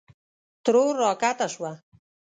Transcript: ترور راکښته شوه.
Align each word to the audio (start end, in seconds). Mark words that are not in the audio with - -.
ترور 0.63 0.93
راکښته 1.03 1.47
شوه. 1.53 1.71